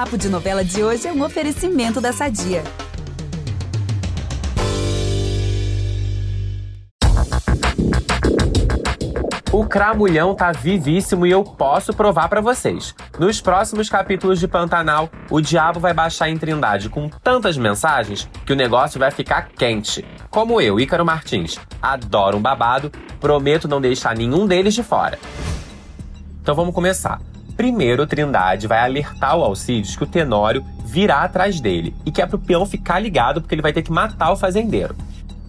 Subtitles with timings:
[0.00, 2.64] Papo de Novela de hoje é um oferecimento da Sadia.
[9.52, 12.94] O Cramulhão tá vivíssimo e eu posso provar para vocês.
[13.18, 18.54] Nos próximos capítulos de Pantanal, o diabo vai baixar em Trindade com tantas mensagens que
[18.54, 20.02] o negócio vai ficar quente.
[20.30, 22.90] Como eu, Ícaro Martins, adoro um babado,
[23.20, 25.18] prometo não deixar nenhum deles de fora.
[26.40, 27.20] Então vamos começar.
[27.60, 32.26] Primeiro, Trindade vai alertar o Alcides que o Tenório virá atrás dele e que é
[32.26, 34.96] pro peão ficar ligado porque ele vai ter que matar o fazendeiro.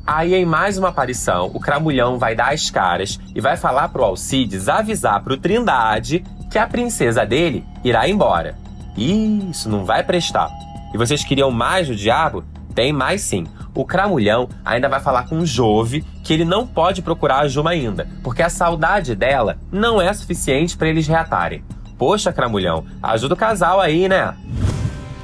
[0.05, 4.03] Aí, em mais uma aparição, o Cramulhão vai dar as caras e vai falar pro
[4.03, 8.57] Alcides avisar pro Trindade que a princesa dele irá embora.
[8.97, 10.49] Isso não vai prestar.
[10.93, 12.43] E vocês queriam mais do diabo?
[12.75, 13.47] Tem mais sim.
[13.73, 18.05] O Cramulhão ainda vai falar com Jove que ele não pode procurar a Juma ainda,
[18.21, 21.63] porque a saudade dela não é suficiente para eles reatarem.
[22.01, 24.33] Poxa, Cramulhão, ajuda o casal aí, né?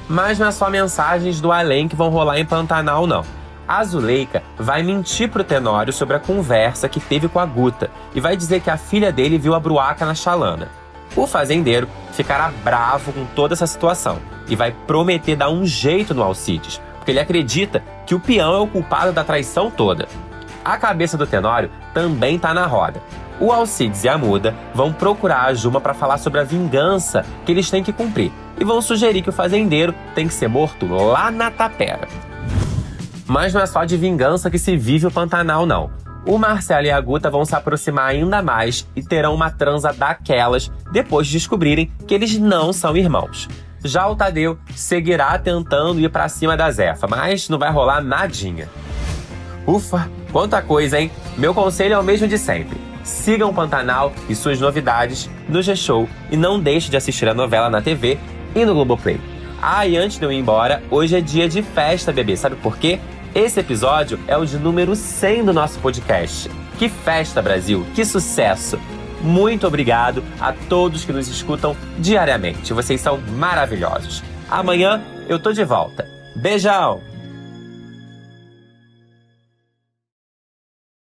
[0.07, 3.25] Mas não é só mensagens do além que vão rolar em Pantanal, não.
[3.67, 8.21] A Zuleika vai mentir pro Tenório sobre a conversa que teve com a Guta e
[8.21, 10.69] vai dizer que a filha dele viu a Bruaca na chalana.
[11.15, 16.21] O fazendeiro ficará bravo com toda essa situação e vai prometer dar um jeito no
[16.21, 20.07] Alcides, porque ele acredita que o peão é o culpado da traição toda.
[20.67, 23.01] A cabeça do Tenório também tá na roda.
[23.39, 27.53] O Alcides e a Muda vão procurar a Juma para falar sobre a vingança que
[27.53, 31.31] eles têm que cumprir e vão sugerir que o fazendeiro tem que ser morto lá
[31.31, 32.05] na tapera.
[33.25, 35.89] Mas não é só de vingança que se vive o Pantanal, não.
[36.25, 40.69] O Marcelo e a Guta vão se aproximar ainda mais e terão uma transa daquelas
[40.91, 43.47] depois de descobrirem que eles não são irmãos.
[43.85, 48.67] Já o Tadeu seguirá tentando ir para cima da Zefa, mas não vai rolar nadinha.
[49.65, 51.11] Ufa, quanta coisa, hein?
[51.37, 52.77] Meu conselho é o mesmo de sempre.
[53.03, 57.69] Sigam o Pantanal e suas novidades no G-Show e não deixe de assistir a novela
[57.69, 58.17] na TV
[58.55, 59.19] e no Globoplay.
[59.61, 62.35] Ah, e antes de eu ir embora, hoje é dia de festa, bebê.
[62.35, 62.99] Sabe por quê?
[63.33, 66.49] Esse episódio é o de número 100 do nosso podcast.
[66.77, 67.85] Que festa, Brasil!
[67.95, 68.79] Que sucesso!
[69.21, 72.73] Muito obrigado a todos que nos escutam diariamente.
[72.73, 74.23] Vocês são maravilhosos.
[74.49, 76.07] Amanhã eu tô de volta.
[76.35, 77.16] Beijão!